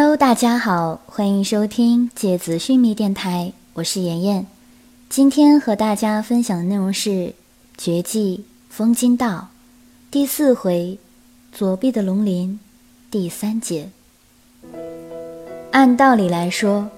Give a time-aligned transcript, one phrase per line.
[0.00, 4.46] Hello，大家好，欢迎收听芥子须弥电台，我是妍妍。
[5.08, 7.10] 今天和大家分享的内容是
[7.76, 9.26] 《绝技风金道》
[10.08, 10.96] 第四回
[11.50, 12.60] “左臂的龙鳞”
[13.10, 13.90] 第三节。
[15.72, 16.88] 按道理来说，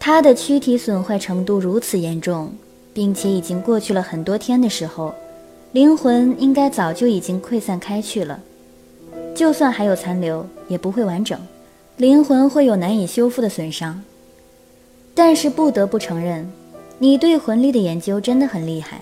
[0.00, 2.52] 他的躯体损坏程度如此严重，
[2.92, 5.14] 并且已经过去了很多天的时候，
[5.70, 8.40] 灵魂应该早就已经溃散开去了。
[9.32, 11.38] 就算还有残留，也不会完整。
[11.98, 14.02] 灵魂会有难以修复的损伤，
[15.14, 16.50] 但是不得不承认，
[16.98, 19.00] 你对魂力的研究真的很厉害。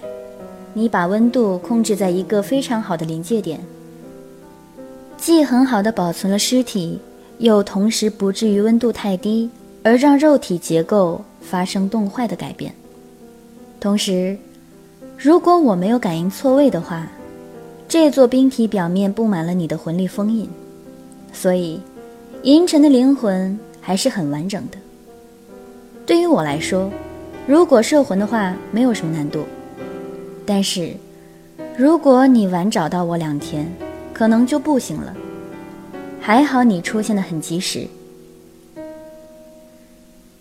[0.74, 3.60] 你把温度控制在一个非常好的临界点，
[5.16, 6.98] 既很好的保存了尸体，
[7.38, 9.48] 又同时不至于温度太低
[9.84, 12.74] 而让肉体结构发生冻坏的改变。
[13.78, 14.36] 同时，
[15.16, 17.06] 如果我没有感应错位的话，
[17.88, 20.48] 这座冰体表面布满了你的魂力封印，
[21.32, 21.80] 所以。
[22.42, 24.78] 银尘的灵魂还是很完整的。
[26.06, 26.90] 对于我来说，
[27.46, 29.44] 如果摄魂的话，没有什么难度。
[30.46, 30.94] 但是，
[31.76, 33.70] 如果你晚找到我两天，
[34.14, 35.14] 可能就不行了。
[36.18, 37.86] 还好你出现的很及时。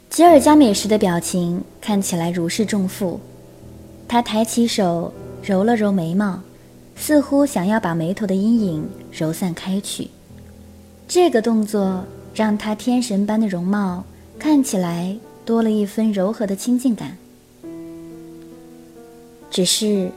[0.10, 3.20] 吉尔加美什的表情看起来如释重负，
[4.08, 6.40] 他抬起手揉了揉眉毛，
[6.95, 10.10] 似乎想要把眉头的阴影揉散开去。
[11.10, 14.04] 这个动作让他天神般的容貌
[14.38, 17.18] 看起来多了一分柔和的亲近感。
[19.50, 20.12] 只是，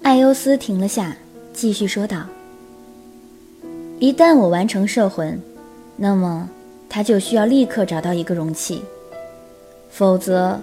[0.00, 1.14] 艾欧斯停了下，
[1.52, 2.24] 继续说道
[4.00, 5.38] ：“一旦我完成摄魂，
[5.94, 6.48] 那么
[6.88, 8.80] 他就需要立刻找到一个容器，
[9.90, 10.58] 否则，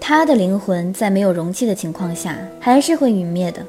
[0.00, 3.64] 他的灵魂在没有容器的情况下还是会陨灭的。”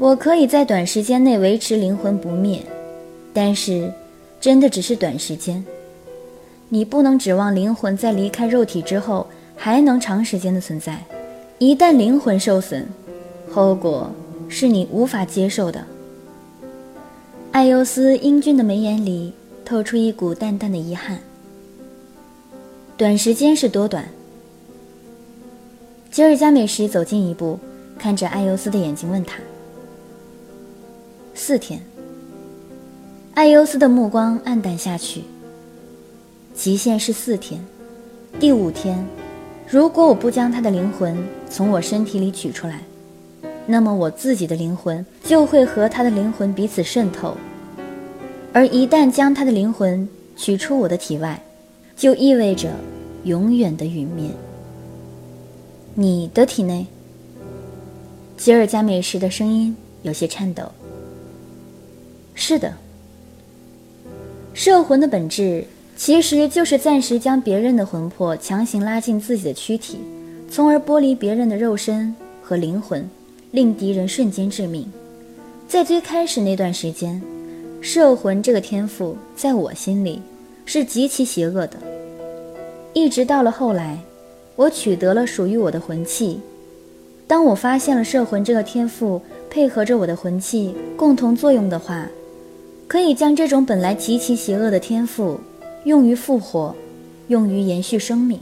[0.00, 2.62] 我可以在短时间内维持灵魂不灭，
[3.34, 3.92] 但是，
[4.40, 5.62] 真的只是短时间。
[6.70, 11.04] 你不能指望灵魂在离开肉体之后还能长时间的存在。
[11.58, 12.88] 一旦灵魂受损，
[13.52, 14.10] 后果
[14.48, 15.84] 是你无法接受的。
[17.52, 19.34] 艾尤斯英俊的眉眼里
[19.66, 21.18] 透出一股淡淡的遗憾。
[22.96, 24.08] 短时间是多短？
[26.10, 27.58] 吉尔加美什走近一步，
[27.98, 29.36] 看着艾尤斯的眼睛问他。
[31.42, 31.80] 四天。
[33.32, 35.22] 艾优斯的目光黯淡下去。
[36.54, 37.58] 极限是四天，
[38.38, 39.02] 第五天，
[39.66, 41.16] 如果我不将他的灵魂
[41.48, 42.82] 从我身体里取出来，
[43.64, 47.34] 那么我自己的灵魂就会和他的灵魂彼此渗透，
[48.52, 50.06] 而一旦将他的灵魂
[50.36, 51.42] 取出我的体外，
[51.96, 52.68] 就意味着
[53.24, 54.30] 永远的陨灭。
[55.94, 56.86] 你的体内，
[58.36, 60.70] 吉尔加美什的声音有些颤抖。
[62.42, 62.72] 是的，
[64.54, 65.62] 摄魂的本质
[65.94, 69.98] 其实就是暂时将别人的魂魄强行拉进自己的躯体，
[70.50, 73.06] 从而剥离别人的肉身和灵魂，
[73.50, 74.90] 令敌人瞬间致命。
[75.68, 77.20] 在最开始那段时间，
[77.82, 80.22] 摄魂这个天赋在我心里
[80.64, 81.76] 是极其邪恶的。
[82.94, 83.98] 一直到了后来，
[84.56, 86.40] 我取得了属于我的魂器，
[87.26, 92.08] 当我发现了摄魂这个天赋配合着我的魂器共同作用的话。
[92.90, 95.38] 可以将这种本来极其邪恶的天赋
[95.84, 96.74] 用于复活，
[97.28, 98.40] 用于延续生命。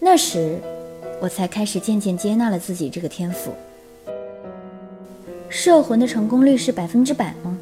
[0.00, 0.58] 那时，
[1.20, 3.52] 我才开始渐渐接纳了自己这个天赋。
[5.50, 7.54] 摄魂的成功率是百分之百吗？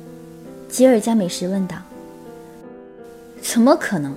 [0.69, 1.76] 吉尔加美什问道。
[3.43, 4.15] 怎么可能？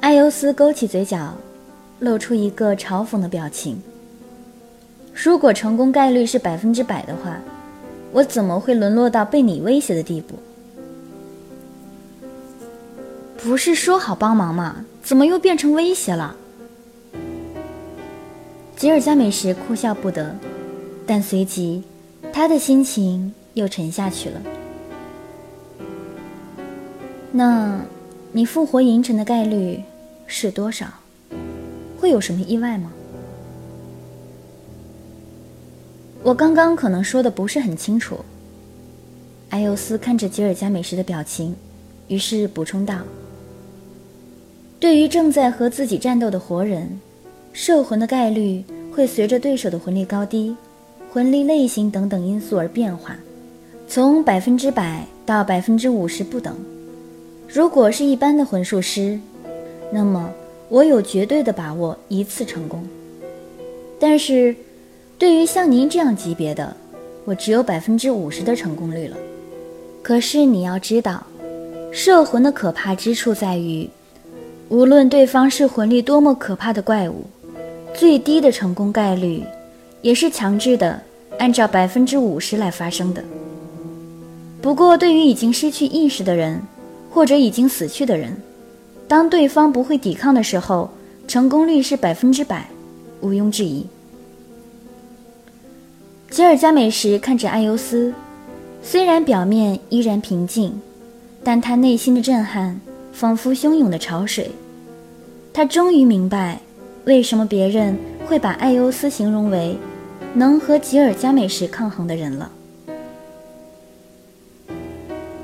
[0.00, 1.32] 艾尤斯勾起嘴角，
[2.00, 3.80] 露出一个嘲讽的表情。
[5.14, 7.40] 如果成功概率是百分之百的话。
[8.12, 10.36] 我怎么会沦落到被你威胁的地步？
[13.36, 14.84] 不是说好帮忙吗？
[15.02, 16.36] 怎么又变成威胁了？
[18.76, 20.36] 吉尔加美什哭笑不得，
[21.06, 21.82] 但随即，
[22.32, 24.40] 他的心情又沉下去了。
[27.32, 27.80] 那，
[28.32, 29.82] 你复活银尘的概率
[30.26, 30.86] 是多少？
[32.00, 32.90] 会有什么意外吗？
[36.28, 38.18] 我刚刚可能说的不是很清楚。
[39.48, 41.56] 艾尤斯看着吉尔加美什的表情，
[42.08, 42.98] 于是补充道
[44.78, 47.00] ：“对于正在和自己战斗的活人，
[47.54, 50.54] 摄魂的概率会随着对手的魂力高低、
[51.10, 53.16] 魂力类型等等因素而变化，
[53.88, 56.54] 从百分之百到百分之五十不等。
[57.48, 59.18] 如果是一般的魂术师，
[59.90, 60.30] 那么
[60.68, 62.86] 我有绝对的把握一次成功。
[63.98, 64.54] 但是。”
[65.18, 66.76] 对于像您这样级别的，
[67.24, 69.16] 我只有百分之五十的成功率了。
[70.00, 71.26] 可是你要知道，
[71.90, 73.90] 摄魂的可怕之处在于，
[74.68, 77.24] 无论对方是魂力多么可怕的怪物，
[77.92, 79.42] 最低的成功概率
[80.02, 81.02] 也是强制的，
[81.40, 83.24] 按照百分之五十来发生的。
[84.62, 86.62] 不过，对于已经失去意识的人，
[87.10, 88.36] 或者已经死去的人，
[89.08, 90.88] 当对方不会抵抗的时候，
[91.26, 92.68] 成功率是百分之百，
[93.20, 93.84] 毋庸置疑。
[96.30, 98.12] 吉尔加美什看着艾尤斯，
[98.82, 100.78] 虽然表面依然平静，
[101.42, 102.78] 但他内心的震撼
[103.12, 104.50] 仿佛汹涌的潮水。
[105.54, 106.60] 他终于明白，
[107.06, 107.96] 为什么别人
[108.26, 109.76] 会把艾尤斯形容为
[110.34, 112.52] 能和吉尔加美什抗衡的人了。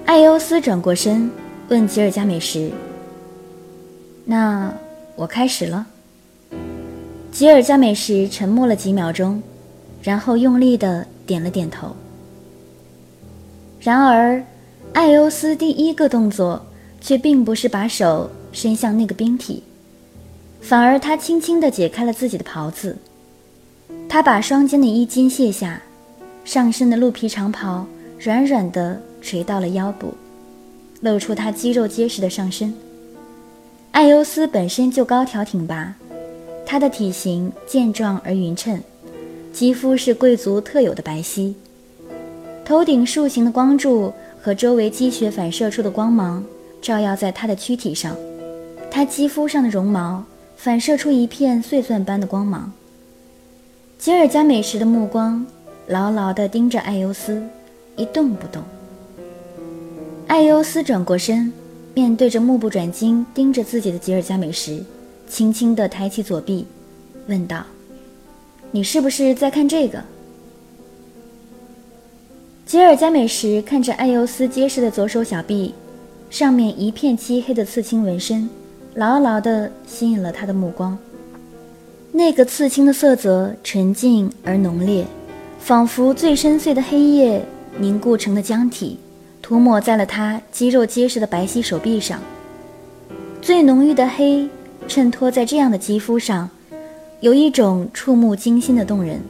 [0.05, 1.31] 艾优斯转过身，
[1.71, 2.71] 问吉尔加美什
[4.27, 4.73] ：“那
[5.17, 5.87] 我开始了。”
[7.33, 9.43] 吉尔加美什沉默了几秒钟。
[10.05, 11.97] 然后用力的点了点头。
[13.81, 14.45] 然而，
[14.93, 16.65] 艾欧斯第一个动作
[17.01, 19.63] 却并不是把手伸向那个冰体，
[20.61, 22.97] 反而他轻轻地解开了自己的袍子。
[24.09, 25.81] 他把双肩的衣襟卸下，
[26.45, 27.87] 上身的鹿皮长袍
[28.19, 30.13] 软软的垂到了腰部，
[31.01, 32.73] 露出他肌肉结实的上身。
[33.93, 35.95] 艾欧斯本身就高挑挺拔，
[36.67, 38.81] 他的体型健壮而匀称。
[39.55, 41.55] 肌肤是贵族特有的白皙，
[42.65, 44.13] 头顶竖形的光柱
[44.43, 46.45] 和周围积雪反射出的光芒
[46.83, 48.17] 照耀在他的躯体上，
[48.91, 50.25] 他肌肤上的绒毛
[50.57, 52.73] 反射出一片碎钻般的光芒。
[53.97, 55.47] 吉尔加美什的目光
[55.87, 57.41] 牢牢地盯着艾尤斯，
[57.95, 58.61] 一动不动。
[60.27, 61.53] 艾尤斯转过身，
[61.95, 64.85] 面对着目不转睛盯着自己的吉尔加美什，
[65.29, 66.67] 轻轻地抬起左臂，
[67.29, 67.65] 问道。
[68.75, 70.03] 你是不是在看这个？
[72.67, 75.73] 吉尔加美什看着艾尤斯结实的左手小臂，
[76.29, 78.51] 上面一片漆黑的刺青纹身，
[78.97, 80.99] 牢牢地吸引了他的目光。
[82.11, 85.07] 那个刺青的色泽纯净而浓烈，
[85.61, 87.47] 仿佛最深邃的黑夜
[87.79, 88.99] 凝固成的浆体，
[89.41, 92.21] 涂抹在了他肌肉结实的白皙手臂上。
[93.41, 94.49] 最浓郁的黑
[94.89, 96.51] 衬托在这样的肌肤上。
[97.21, 99.21] 有一种触目惊心的动人，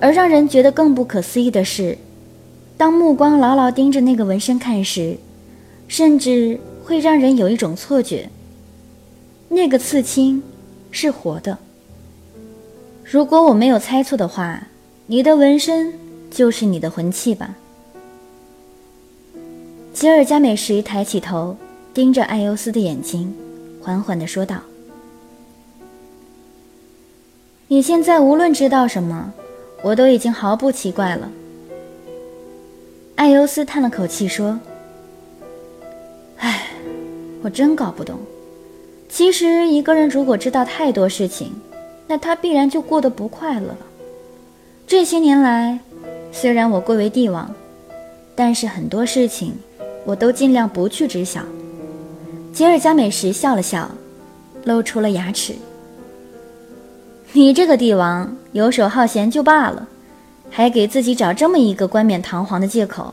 [0.00, 1.98] 而让人觉得更不可思议的是，
[2.76, 5.16] 当目光牢牢盯着那个纹身看时，
[5.86, 8.30] 甚至会让人有一种错觉：
[9.48, 10.42] 那个刺青
[10.90, 11.58] 是活的。
[13.04, 14.68] 如果我没有猜错的话，
[15.06, 15.92] 你的纹身
[16.30, 17.54] 就是你的魂器吧？
[19.92, 21.56] 吉尔加美什抬起头，
[21.92, 23.34] 盯着艾优斯的眼睛，
[23.82, 24.62] 缓缓地说道。
[27.70, 29.30] 你现在无论知道什么，
[29.82, 31.30] 我都已经毫不奇怪了。
[33.14, 34.58] 艾尤斯叹了口气说
[36.38, 36.70] ：“唉，
[37.42, 38.18] 我真搞不懂。
[39.10, 41.52] 其实一个人如果知道太多事情，
[42.06, 43.78] 那他必然就过得不快乐了。
[44.86, 45.78] 这些年来，
[46.32, 47.54] 虽然我贵为帝王，
[48.34, 49.52] 但是很多事情
[50.06, 51.42] 我都尽量不去知晓。”
[52.50, 53.90] 吉尔加美什笑了笑，
[54.64, 55.54] 露出了牙齿。
[57.32, 59.86] 你这个帝王游手好闲就罢了，
[60.50, 63.12] 还给自己找这么一个冠冕堂皇的借口。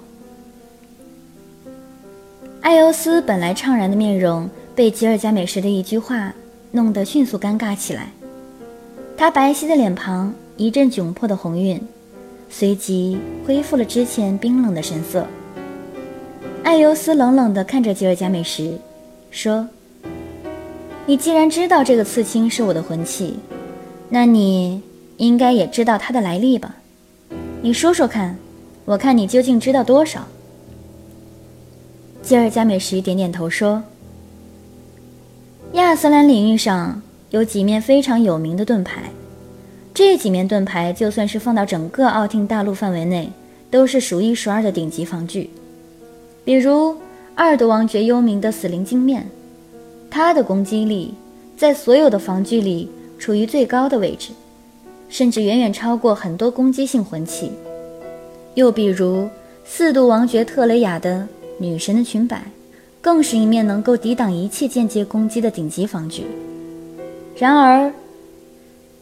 [2.61, 6.33] 艾尤斯本来怅然的面容被吉尔加美什的一句话
[6.71, 8.09] 弄得迅速尴尬起来，
[9.17, 11.79] 他白皙的脸庞一阵窘迫的红晕，
[12.49, 15.27] 随即恢复了之前冰冷的神色。
[16.63, 18.79] 艾尤斯冷冷地看着吉尔加美什，
[19.29, 19.67] 说
[21.05, 23.37] ：“你既然知道这个刺青是我的魂器。”
[24.09, 24.81] 那你
[25.17, 26.75] 应该也知道它的来历吧？
[27.61, 28.37] 你说说看，
[28.85, 30.27] 我看你究竟知道多少。
[32.21, 33.83] 吉尔加美什点点头说
[35.73, 39.09] ：“亚斯兰领域上有几面非常有名的盾牌，
[39.93, 43.31] 这几面盾牌就算是放到整个奥汀大陆范围内，
[43.71, 45.49] 都是数一数二的顶级防具。
[46.43, 46.95] 比如
[47.33, 49.27] 二度王爵幽冥的死灵镜面，
[50.09, 51.13] 它的攻击力
[51.57, 54.31] 在所有的防具里。”处于最高的位置，
[55.09, 57.51] 甚至远远超过很多攻击性魂器。
[58.53, 59.27] 又比如
[59.65, 62.43] 四度王爵特雷雅的女神的裙摆，
[63.01, 66.23] 更是一面能够抵挡一切间接攻击的顶级防具。
[67.37, 67.91] 然而，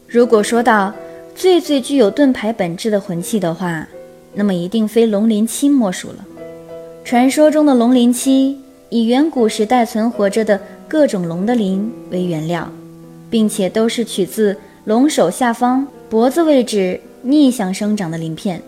[0.07, 0.93] 如果说到
[1.35, 3.87] 最最具有盾牌本质的魂器的话，
[4.33, 6.25] 那么一定非龙鳞漆莫属了。
[7.03, 8.57] 传说中的龙鳞漆，
[8.89, 12.71] 以远古时代存活着的各种龙的鳞为原料。
[13.33, 18.61] 并且都是取自龙首下方脖子位置逆向生长的鳞片，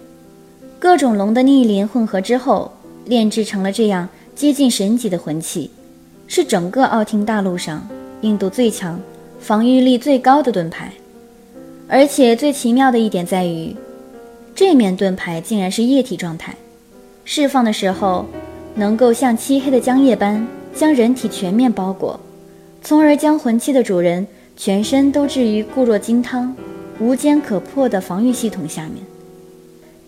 [0.80, 2.72] 各种龙的逆鳞混合之后，
[3.06, 5.70] 炼制成了这样接近神级的魂器，
[6.26, 7.88] 是整个奥汀大陆上
[8.22, 9.00] 硬度最强、
[9.40, 10.92] 防御力最高的盾牌。
[11.88, 13.76] 而且最奇妙的一点在于，
[14.56, 16.56] 这面盾牌竟然是液体状态，
[17.24, 18.26] 释放的时候
[18.74, 20.44] 能够像漆黑的浆液般
[20.74, 22.20] 将人体全面包裹，
[22.82, 24.26] 从而将魂器的主人
[24.58, 26.56] 全身都置于固若金汤、
[27.00, 29.04] 无坚可破的防御系统下面。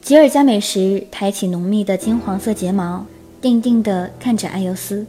[0.02, 3.06] 吉尔加美什抬起浓密的金黄色睫毛，
[3.42, 5.06] 定定地看着艾尤斯。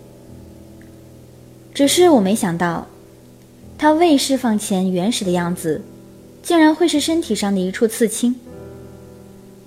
[1.73, 2.89] 只是我没想到，
[3.79, 5.81] 他未释放前原始的样子，
[6.43, 8.35] 竟然会是身体上的一处刺青。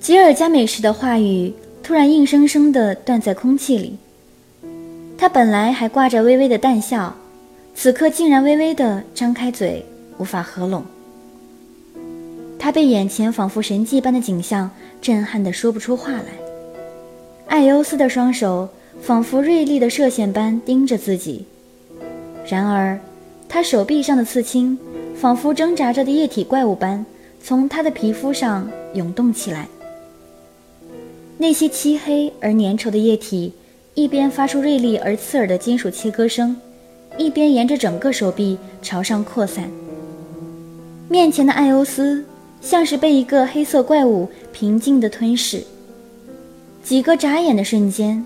[0.02, 3.96] 吉尔加美什的话语突然硬生生地断在空气里。
[5.18, 7.16] 他本来还挂着微微的淡笑，
[7.76, 9.86] 此刻竟然微微地张开嘴，
[10.18, 10.84] 无法合拢。
[12.60, 14.70] 他被眼前仿佛神迹般的景象。
[15.02, 16.26] 震撼的说不出话来。
[17.48, 18.70] 艾欧斯的双手
[19.02, 21.44] 仿佛锐利的射线般盯着自己，
[22.48, 23.00] 然而，
[23.50, 24.78] 他手臂上的刺青
[25.16, 27.04] 仿佛挣扎着的液体怪物般
[27.44, 29.68] 从他的皮肤上涌动起来。
[31.40, 33.52] 那些漆黑而粘稠的液体
[33.96, 36.56] 一边发出锐利而刺耳的金属切割声，
[37.18, 39.70] 一边沿着整个手臂朝上扩散。
[41.08, 42.26] 面前的艾欧斯。
[42.62, 45.64] 像是被一个黑色怪物平静地吞噬。
[46.84, 48.24] 几个眨眼的瞬间，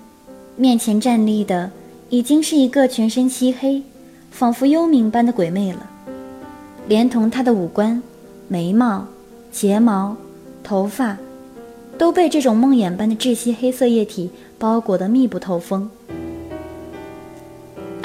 [0.57, 1.71] 面前站立的
[2.09, 3.81] 已经是一个全身漆黑、
[4.29, 5.89] 仿佛幽冥般的鬼魅了，
[6.89, 8.03] 连同他的五官、
[8.49, 9.07] 眉毛、
[9.53, 10.17] 睫毛、
[10.61, 11.17] 头发，
[11.97, 15.89] 都被这种梦魇般的窒息黑色液体包裹得密不透风。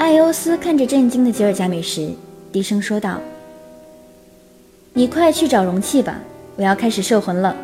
[0.01, 2.15] 艾欧斯看着震惊的吉尔加美什，
[2.51, 3.21] 低声说道。
[4.93, 6.19] 你快去找容器吧，
[6.55, 7.55] 我要开始摄魂了。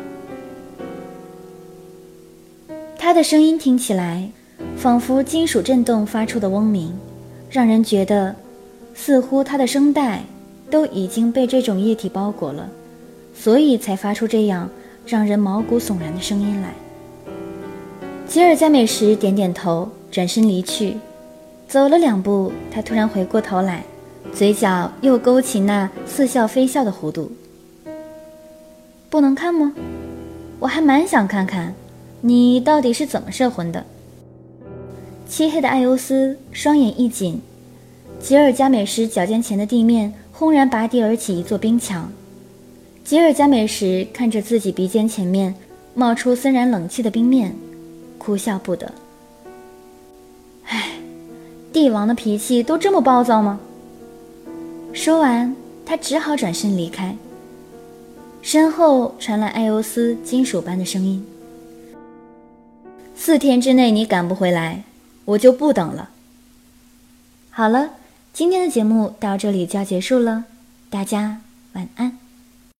[2.96, 4.30] 他的声音听起来，
[4.76, 6.96] 仿佛金属震动发出的嗡鸣，
[7.50, 8.36] 让人觉得，
[8.94, 10.22] 似乎他的声带
[10.70, 12.70] 都已经被这种液体包裹了，
[13.34, 14.70] 所以才发出这样
[15.04, 16.72] 让人毛骨悚然的声音来。
[18.28, 20.94] 吉尔加美什点点头，转身离去，
[21.68, 23.84] 走了两步，他突然回过头来。
[24.32, 27.30] 嘴角又勾起那似笑非笑的弧度。
[29.10, 29.74] 不能看吗？
[30.58, 31.74] 我还蛮想看看，
[32.22, 33.84] 你到底是怎么摄魂的。
[35.28, 37.40] 漆黑的艾欧斯双眼一紧，
[38.18, 42.10] 吉尔加美什脚尖前的地面轰然拔地而起一座冰墙。
[43.04, 45.54] 吉尔加美什看着自己鼻尖前面
[45.94, 47.54] 冒出森然冷气的冰面，
[48.16, 48.90] 哭笑不得。
[51.78, 53.60] 帝王的脾气都这么暴躁吗？
[54.92, 55.54] 说完，
[55.86, 57.16] 他只好转身离开。
[58.42, 61.24] 身后传来艾欧斯金属般的声音
[63.14, 64.82] ：“四天之内你赶不回来，
[65.24, 66.10] 我就不等了。”
[67.50, 67.90] 好了，
[68.32, 70.46] 今天的节目到这里就要结束了，
[70.90, 71.42] 大家
[71.74, 72.18] 晚安。